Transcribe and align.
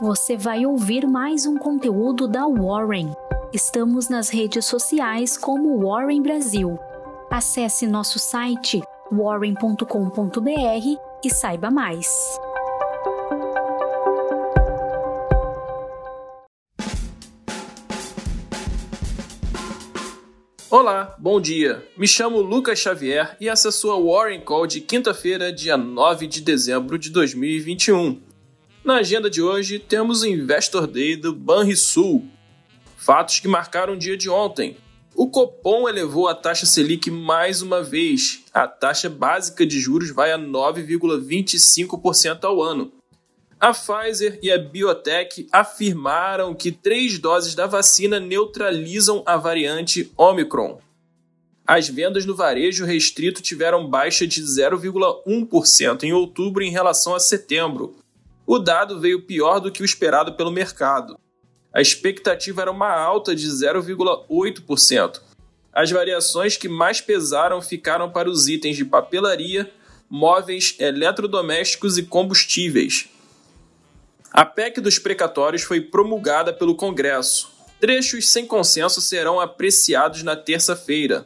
você 0.00 0.34
vai 0.34 0.64
ouvir 0.64 1.06
mais 1.06 1.44
um 1.44 1.58
conteúdo 1.58 2.26
da 2.26 2.46
Warren. 2.46 3.12
Estamos 3.52 4.08
nas 4.08 4.30
redes 4.30 4.64
sociais 4.64 5.36
como 5.36 5.78
Warren 5.86 6.22
Brasil. 6.22 6.78
Acesse 7.30 7.86
nosso 7.86 8.18
site 8.18 8.80
warren.com.br 9.12 9.84
e 11.22 11.30
saiba 11.30 11.70
mais. 11.70 12.08
Olá, 20.70 21.14
bom 21.18 21.38
dia. 21.38 21.86
Me 21.98 22.08
chamo 22.08 22.40
Lucas 22.40 22.78
Xavier 22.78 23.36
e 23.38 23.50
essa 23.50 23.68
é 23.68 23.70
a 23.70 23.72
sua 23.72 24.00
Warren 24.00 24.40
Call 24.40 24.66
de 24.66 24.80
quinta-feira, 24.80 25.52
dia 25.52 25.76
9 25.76 26.26
de 26.26 26.40
dezembro 26.40 26.98
de 26.98 27.10
2021. 27.10 28.29
Na 28.82 28.96
agenda 28.96 29.28
de 29.28 29.42
hoje 29.42 29.78
temos 29.78 30.22
o 30.22 30.26
Investor 30.26 30.86
Day 30.86 31.14
do 31.14 31.34
Banrisul. 31.34 32.26
Fatos 32.96 33.38
que 33.38 33.46
marcaram 33.46 33.92
o 33.92 33.98
dia 33.98 34.16
de 34.16 34.30
ontem. 34.30 34.78
O 35.14 35.28
Copom 35.28 35.86
elevou 35.86 36.26
a 36.26 36.34
taxa 36.34 36.64
Selic 36.64 37.10
mais 37.10 37.60
uma 37.60 37.82
vez. 37.82 38.42
A 38.54 38.66
taxa 38.66 39.10
básica 39.10 39.66
de 39.66 39.78
juros 39.78 40.10
vai 40.10 40.32
a 40.32 40.38
9,25% 40.38 42.44
ao 42.44 42.62
ano. 42.62 42.90
A 43.60 43.74
Pfizer 43.74 44.38
e 44.42 44.50
a 44.50 44.56
Biotech 44.56 45.46
afirmaram 45.52 46.54
que 46.54 46.72
três 46.72 47.18
doses 47.18 47.54
da 47.54 47.66
vacina 47.66 48.18
neutralizam 48.18 49.22
a 49.26 49.36
variante 49.36 50.10
Omicron. 50.16 50.80
As 51.66 51.86
vendas 51.86 52.24
no 52.24 52.34
varejo 52.34 52.86
restrito 52.86 53.42
tiveram 53.42 53.90
baixa 53.90 54.26
de 54.26 54.42
0,1% 54.42 56.02
em 56.02 56.14
outubro 56.14 56.64
em 56.64 56.70
relação 56.70 57.14
a 57.14 57.20
setembro. 57.20 57.99
O 58.52 58.58
dado 58.58 58.98
veio 58.98 59.22
pior 59.22 59.60
do 59.60 59.70
que 59.70 59.80
o 59.80 59.84
esperado 59.84 60.32
pelo 60.32 60.50
mercado. 60.50 61.16
A 61.72 61.80
expectativa 61.80 62.62
era 62.62 62.70
uma 62.72 62.90
alta 62.90 63.32
de 63.32 63.46
0,8%. 63.46 65.20
As 65.72 65.88
variações 65.88 66.56
que 66.56 66.68
mais 66.68 67.00
pesaram 67.00 67.62
ficaram 67.62 68.10
para 68.10 68.28
os 68.28 68.48
itens 68.48 68.76
de 68.76 68.84
papelaria, 68.84 69.72
móveis, 70.10 70.74
eletrodomésticos 70.80 71.96
e 71.96 72.02
combustíveis. 72.02 73.08
A 74.32 74.44
PEC 74.44 74.80
dos 74.80 74.98
precatórios 74.98 75.62
foi 75.62 75.80
promulgada 75.80 76.52
pelo 76.52 76.74
Congresso. 76.74 77.52
Trechos 77.78 78.28
sem 78.28 78.44
consenso 78.48 79.00
serão 79.00 79.38
apreciados 79.38 80.24
na 80.24 80.34
terça-feira. 80.34 81.24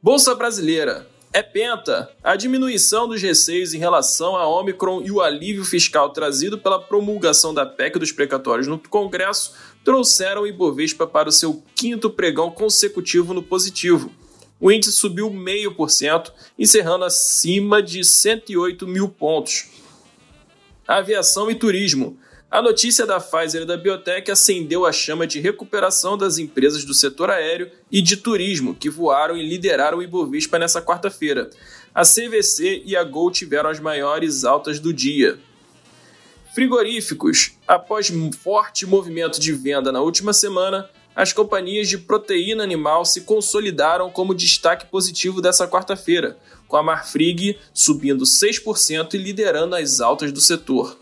Bolsa 0.00 0.32
Brasileira. 0.32 1.08
É 1.36 1.42
penta. 1.42 2.10
A 2.24 2.34
diminuição 2.34 3.06
dos 3.06 3.20
receios 3.20 3.74
em 3.74 3.78
relação 3.78 4.36
a 4.36 4.48
Omicron 4.48 5.02
e 5.02 5.10
o 5.10 5.20
alívio 5.20 5.66
fiscal 5.66 6.08
trazido 6.08 6.56
pela 6.56 6.80
promulgação 6.80 7.52
da 7.52 7.66
PEC 7.66 7.98
dos 7.98 8.10
precatórios 8.10 8.66
no 8.66 8.78
Congresso 8.78 9.52
trouxeram 9.84 10.44
o 10.44 10.46
Ibovespa 10.46 11.06
para 11.06 11.28
o 11.28 11.32
seu 11.32 11.62
quinto 11.74 12.08
pregão 12.08 12.50
consecutivo 12.50 13.34
no 13.34 13.42
positivo. 13.42 14.10
O 14.58 14.72
índice 14.72 14.92
subiu 14.92 15.28
0,5%, 15.28 16.32
encerrando 16.58 17.04
acima 17.04 17.82
de 17.82 18.02
108 18.02 18.88
mil 18.88 19.06
pontos 19.06 19.68
aviação 20.88 21.50
e 21.50 21.54
turismo. 21.54 22.16
A 22.48 22.62
notícia 22.62 23.04
da 23.04 23.18
Pfizer 23.18 23.62
e 23.62 23.66
da 23.66 23.76
Biotech 23.76 24.30
acendeu 24.30 24.86
a 24.86 24.92
chama 24.92 25.26
de 25.26 25.40
recuperação 25.40 26.16
das 26.16 26.38
empresas 26.38 26.84
do 26.84 26.94
setor 26.94 27.28
aéreo 27.28 27.70
e 27.90 28.00
de 28.00 28.16
turismo, 28.16 28.72
que 28.72 28.88
voaram 28.88 29.36
e 29.36 29.46
lideraram 29.46 29.98
o 29.98 30.02
Ibovespa 30.02 30.56
nessa 30.56 30.80
quarta-feira. 30.80 31.50
A 31.92 32.02
CVC 32.02 32.82
e 32.84 32.94
a 32.96 33.02
Gol 33.02 33.32
tiveram 33.32 33.68
as 33.68 33.80
maiores 33.80 34.44
altas 34.44 34.78
do 34.78 34.92
dia. 34.92 35.40
Frigoríficos. 36.54 37.52
Após 37.66 38.12
forte 38.38 38.86
movimento 38.86 39.40
de 39.40 39.52
venda 39.52 39.90
na 39.90 40.00
última 40.00 40.32
semana, 40.32 40.88
as 41.16 41.32
companhias 41.32 41.88
de 41.88 41.98
proteína 41.98 42.62
animal 42.62 43.04
se 43.04 43.22
consolidaram 43.22 44.08
como 44.08 44.34
destaque 44.34 44.86
positivo 44.86 45.42
dessa 45.42 45.66
quarta-feira, 45.66 46.38
com 46.68 46.76
a 46.76 46.82
Marfrig 46.82 47.58
subindo 47.74 48.24
6% 48.24 49.14
e 49.14 49.18
liderando 49.18 49.74
as 49.74 50.00
altas 50.00 50.30
do 50.30 50.40
setor. 50.40 50.96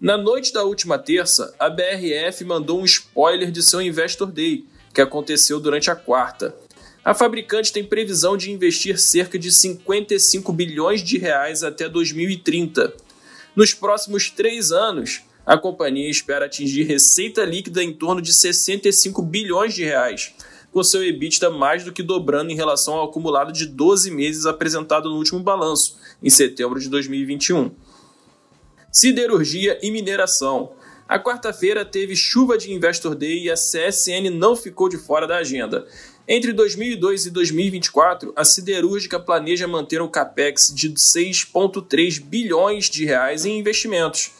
Na 0.00 0.18
noite 0.18 0.52
da 0.52 0.64
última 0.64 0.98
terça, 0.98 1.54
a 1.58 1.70
BRF 1.70 2.44
mandou 2.44 2.80
um 2.80 2.84
spoiler 2.84 3.50
de 3.50 3.62
seu 3.62 3.80
Investor 3.80 4.30
Day, 4.30 4.64
que 4.92 5.00
aconteceu 5.00 5.60
durante 5.60 5.88
a 5.88 5.94
quarta. 5.94 6.54
A 7.04 7.14
fabricante 7.14 7.72
tem 7.72 7.84
previsão 7.84 8.36
de 8.36 8.50
investir 8.50 8.98
cerca 8.98 9.38
de 9.38 9.52
55 9.52 10.52
bilhões 10.52 11.02
de 11.02 11.16
reais 11.16 11.62
até 11.62 11.88
2030. 11.88 12.92
Nos 13.54 13.72
próximos 13.72 14.30
três 14.30 14.72
anos, 14.72 15.22
a 15.46 15.56
companhia 15.56 16.10
espera 16.10 16.46
atingir 16.46 16.82
receita 16.82 17.44
líquida 17.44 17.82
em 17.82 17.92
torno 17.92 18.20
de 18.20 18.32
65 18.32 19.22
bilhões 19.22 19.74
de 19.74 19.84
reais, 19.84 20.34
com 20.72 20.82
seu 20.82 21.04
EBITDA 21.04 21.50
mais 21.50 21.84
do 21.84 21.92
que 21.92 22.02
dobrando 22.02 22.50
em 22.50 22.56
relação 22.56 22.94
ao 22.94 23.08
acumulado 23.08 23.52
de 23.52 23.64
12 23.64 24.10
meses 24.10 24.44
apresentado 24.44 25.08
no 25.08 25.16
último 25.16 25.38
balanço, 25.38 25.96
em 26.20 26.30
setembro 26.30 26.80
de 26.80 26.88
2021. 26.88 27.70
Siderurgia 28.94 29.76
e 29.82 29.90
mineração. 29.90 30.70
A 31.08 31.18
quarta-feira 31.18 31.84
teve 31.84 32.14
chuva 32.14 32.56
de 32.56 32.72
Investor 32.72 33.16
Day 33.16 33.42
e 33.42 33.50
a 33.50 33.54
CSN 33.54 34.30
não 34.32 34.54
ficou 34.54 34.88
de 34.88 34.96
fora 34.96 35.26
da 35.26 35.38
agenda. 35.38 35.84
Entre 36.28 36.52
2002 36.52 37.26
e 37.26 37.30
2024, 37.32 38.32
a 38.36 38.44
siderúrgica 38.44 39.18
planeja 39.18 39.66
manter 39.66 40.00
um 40.00 40.06
capex 40.06 40.72
de 40.72 40.90
6,3 40.90 42.22
bilhões 42.22 42.88
de 42.88 43.04
reais 43.04 43.44
em 43.44 43.58
investimentos. 43.58 44.30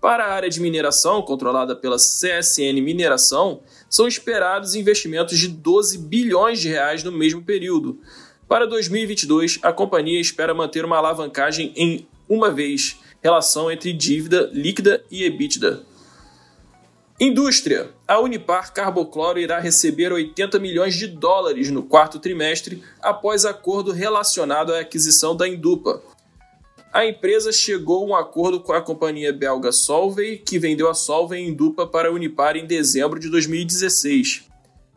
Para 0.00 0.24
a 0.24 0.32
área 0.32 0.48
de 0.48 0.58
mineração, 0.58 1.20
controlada 1.20 1.76
pela 1.76 1.96
CSN 1.96 2.80
Mineração, 2.80 3.60
são 3.90 4.08
esperados 4.08 4.74
investimentos 4.74 5.38
de 5.38 5.48
12 5.48 5.98
bilhões 5.98 6.60
de 6.60 6.68
reais 6.68 7.04
no 7.04 7.12
mesmo 7.12 7.42
período. 7.42 8.00
Para 8.48 8.66
2022, 8.66 9.58
a 9.60 9.70
companhia 9.70 10.18
espera 10.18 10.54
manter 10.54 10.82
uma 10.82 10.96
alavancagem 10.96 11.74
em 11.76 12.08
uma 12.26 12.50
vez, 12.50 12.98
relação 13.22 13.70
entre 13.70 13.92
dívida 13.92 14.50
líquida 14.52 15.04
e 15.10 15.24
EBITDA. 15.24 15.82
Indústria. 17.20 17.90
A 18.06 18.20
Unipar 18.20 18.72
Carbocloro 18.72 19.38
irá 19.38 19.58
receber 19.58 20.12
80 20.12 20.58
milhões 20.58 20.94
de 20.94 21.06
dólares 21.08 21.68
no 21.70 21.82
quarto 21.82 22.18
trimestre 22.18 22.82
após 23.02 23.44
acordo 23.44 23.90
relacionado 23.90 24.72
à 24.72 24.80
aquisição 24.80 25.36
da 25.36 25.48
Indupa, 25.48 26.00
a 26.92 27.06
empresa 27.06 27.52
chegou 27.52 28.02
a 28.02 28.06
um 28.06 28.16
acordo 28.16 28.60
com 28.60 28.72
a 28.72 28.80
companhia 28.80 29.32
belga 29.32 29.70
Solvay, 29.70 30.38
que 30.38 30.58
vendeu 30.58 30.88
a 30.88 30.94
Solvay 30.94 31.40
em 31.40 31.54
dupla 31.54 31.86
para 31.86 32.08
a 32.08 32.12
Unipar 32.12 32.56
em 32.56 32.66
dezembro 32.66 33.20
de 33.20 33.28
2016. 33.28 34.47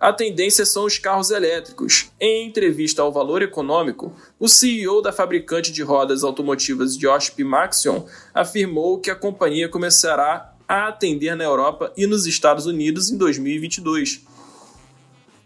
A 0.02 0.12
tendência 0.12 0.66
são 0.66 0.86
os 0.86 0.98
carros 0.98 1.30
elétricos. 1.30 2.10
Em 2.20 2.48
entrevista 2.48 3.04
ao 3.04 3.12
Valor 3.12 3.44
Econômico, 3.44 4.12
o 4.40 4.50
CEO 4.50 5.00
da 5.00 5.14
fabricante 5.14 5.72
de 5.72 5.84
rodas 5.84 6.24
automotivas 6.24 6.98
Josh 6.98 7.30
P. 7.30 7.44
Maxion 7.44 8.08
afirmou 8.34 8.98
que 8.98 9.12
a 9.12 9.16
companhia 9.16 9.70
começará 9.70 10.56
a 10.68 10.88
atender 10.88 11.36
na 11.36 11.44
Europa 11.44 11.94
e 11.96 12.08
nos 12.08 12.26
Estados 12.26 12.66
Unidos 12.66 13.12
em 13.12 13.18
2022. 13.18 14.26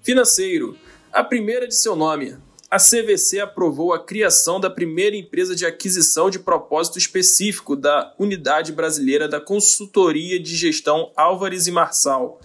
Financeiro. 0.01 0.77
A 1.11 1.21
primeira 1.21 1.67
de 1.67 1.75
seu 1.75 1.93
nome, 1.93 2.37
a 2.71 2.77
CVC 2.77 3.41
aprovou 3.41 3.91
a 3.91 4.05
criação 4.05 4.57
da 4.57 4.69
primeira 4.69 5.17
empresa 5.17 5.53
de 5.53 5.65
aquisição 5.65 6.29
de 6.29 6.39
propósito 6.39 6.97
específico 6.97 7.75
da 7.75 8.15
Unidade 8.17 8.71
Brasileira 8.71 9.27
da 9.27 9.41
Consultoria 9.41 10.39
de 10.39 10.55
Gestão 10.55 11.11
Álvares 11.13 11.67
e 11.67 11.71
Marçal. 11.71 12.39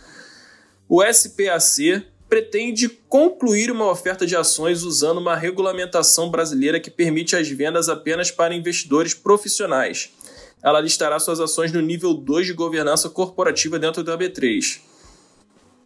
O 0.92 1.04
SPAC 1.04 2.04
pretende 2.28 2.88
concluir 2.88 3.70
uma 3.70 3.88
oferta 3.88 4.26
de 4.26 4.34
ações 4.34 4.82
usando 4.82 5.18
uma 5.18 5.36
regulamentação 5.36 6.28
brasileira 6.28 6.80
que 6.80 6.90
permite 6.90 7.36
as 7.36 7.48
vendas 7.48 7.88
apenas 7.88 8.32
para 8.32 8.56
investidores 8.56 9.14
profissionais. 9.14 10.10
Ela 10.60 10.80
listará 10.80 11.20
suas 11.20 11.38
ações 11.38 11.70
no 11.70 11.80
nível 11.80 12.12
2 12.12 12.48
de 12.48 12.52
governança 12.54 13.08
corporativa 13.08 13.78
dentro 13.78 14.02
da 14.02 14.18
B3. 14.18 14.80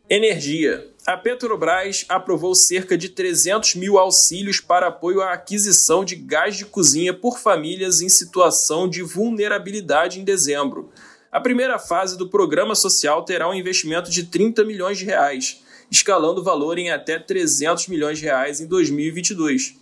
Energia. 0.09 0.89
A 1.07 1.19
Petrobras 1.19 2.07
aprovou 2.09 2.55
cerca 2.55 2.97
de 2.97 3.11
300 3.11 3.75
mil 3.75 3.99
auxílios 3.99 4.59
para 4.59 4.87
apoio 4.87 5.21
à 5.21 5.35
aquisição 5.35 6.03
de 6.03 6.17
gás 6.17 6.57
de 6.57 6.65
cozinha 6.65 7.13
por 7.13 7.39
famílias 7.39 8.01
em 8.01 8.09
situação 8.09 8.89
de 8.89 9.03
vulnerabilidade 9.03 10.19
em 10.19 10.25
dezembro. 10.25 10.91
A 11.35 11.41
primeira 11.41 11.81
fase 11.81 12.17
do 12.17 12.29
programa 12.29 12.77
social 12.77 13.25
terá 13.25 13.51
um 13.51 13.55
investimento 13.55 14.09
de 14.09 14.23
30 14.23 14.65
milhões 14.65 14.99
de 14.99 15.05
reais, 15.05 15.65
escalando 15.91 16.41
o 16.41 16.45
valor 16.45 16.79
em 16.79 16.93
até 16.93 17.19
300 17.19 17.89
milhões 17.89 18.21
de 18.21 18.25
reais 18.25 18.61
em 18.61 18.69
2022. 18.69 19.75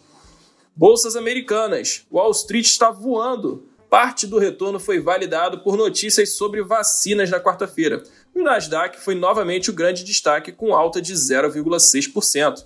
Bolsas 0.74 1.14
americanas. 1.14 2.06
Wall 2.10 2.30
Street 2.30 2.64
está 2.64 2.90
voando. 2.90 3.68
Parte 3.90 4.26
do 4.26 4.38
retorno 4.38 4.80
foi 4.80 4.98
validado 4.98 5.58
por 5.58 5.76
notícias 5.76 6.30
sobre 6.30 6.62
vacinas 6.62 7.28
na 7.28 7.38
quarta-feira 7.38 8.02
o 8.34 8.42
Nasdaq 8.42 8.98
foi 8.98 9.14
novamente 9.14 9.70
o 9.70 9.74
grande 9.74 10.04
destaque, 10.04 10.52
com 10.52 10.74
alta 10.74 11.02
de 11.02 11.12
0,6%. 11.12 12.64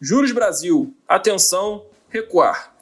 Juros 0.00 0.32
Brasil, 0.32 0.92
atenção, 1.08 1.86
recuar. 2.08 2.73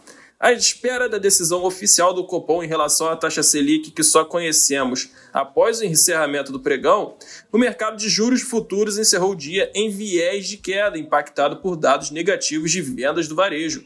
À 0.42 0.50
espera 0.52 1.08
da 1.08 1.18
decisão 1.18 1.62
oficial 1.62 2.12
do 2.12 2.24
Copom 2.24 2.64
em 2.64 2.66
relação 2.66 3.06
à 3.06 3.14
taxa 3.14 3.44
Selic 3.44 3.92
que 3.92 4.02
só 4.02 4.24
conhecemos 4.24 5.12
após 5.32 5.78
o 5.78 5.84
encerramento 5.84 6.50
do 6.50 6.58
pregão, 6.58 7.14
o 7.52 7.56
mercado 7.56 7.96
de 7.96 8.08
juros 8.08 8.42
futuros 8.42 8.98
encerrou 8.98 9.30
o 9.30 9.36
dia 9.36 9.70
em 9.72 9.88
viés 9.88 10.48
de 10.48 10.56
queda, 10.56 10.98
impactado 10.98 11.58
por 11.58 11.76
dados 11.76 12.10
negativos 12.10 12.72
de 12.72 12.82
vendas 12.82 13.28
do 13.28 13.36
varejo. 13.36 13.84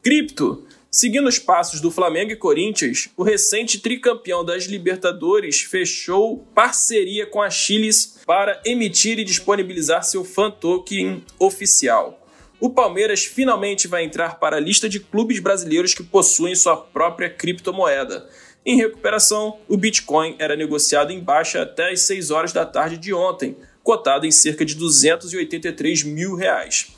Cripto. 0.00 0.64
Seguindo 0.88 1.26
os 1.26 1.40
passos 1.40 1.80
do 1.80 1.90
Flamengo 1.90 2.30
e 2.30 2.36
Corinthians, 2.36 3.10
o 3.16 3.24
recente 3.24 3.80
tricampeão 3.80 4.44
das 4.44 4.66
Libertadores 4.66 5.62
fechou 5.62 6.46
parceria 6.54 7.26
com 7.26 7.42
a 7.42 7.50
Chiles 7.50 8.20
para 8.24 8.62
emitir 8.64 9.18
e 9.18 9.24
disponibilizar 9.24 10.04
seu 10.04 10.24
fan 10.24 10.52
token 10.52 11.24
oficial 11.40 12.27
o 12.60 12.70
Palmeiras 12.70 13.24
finalmente 13.24 13.86
vai 13.86 14.04
entrar 14.04 14.38
para 14.38 14.56
a 14.56 14.60
lista 14.60 14.88
de 14.88 15.00
clubes 15.00 15.38
brasileiros 15.38 15.94
que 15.94 16.02
possuem 16.02 16.54
sua 16.54 16.76
própria 16.76 17.30
criptomoeda. 17.30 18.28
Em 18.66 18.76
recuperação, 18.76 19.58
o 19.68 19.76
Bitcoin 19.76 20.34
era 20.38 20.56
negociado 20.56 21.12
em 21.12 21.20
baixa 21.20 21.62
até 21.62 21.90
as 21.90 22.02
6 22.02 22.30
horas 22.30 22.52
da 22.52 22.66
tarde 22.66 22.98
de 22.98 23.14
ontem, 23.14 23.56
cotado 23.82 24.26
em 24.26 24.30
cerca 24.30 24.64
de 24.64 24.74
283 24.74 26.02
mil 26.02 26.34
reais. 26.34 26.92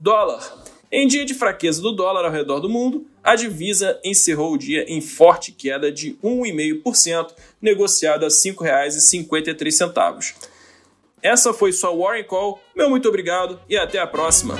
Dólar. 0.00 0.62
Em 0.90 1.06
dia 1.06 1.24
de 1.24 1.32
fraqueza 1.32 1.80
do 1.80 1.92
dólar 1.92 2.24
ao 2.24 2.32
redor 2.32 2.60
do 2.60 2.68
mundo, 2.68 3.06
a 3.22 3.34
divisa 3.34 3.98
encerrou 4.04 4.52
o 4.52 4.58
dia 4.58 4.84
em 4.88 5.00
forte 5.00 5.52
queda 5.52 5.92
de 5.92 6.18
1,5%, 6.22 7.30
negociado 7.62 8.24
a 8.24 8.28
R$ 8.28 8.34
5,53. 8.34 10.34
Essa 11.22 11.54
foi 11.54 11.72
sua 11.72 11.96
Warren 11.96 12.24
Call. 12.24 12.60
Meu 12.76 12.90
muito 12.90 13.08
obrigado 13.08 13.60
e 13.68 13.76
até 13.76 14.00
a 14.00 14.06
próxima. 14.06 14.56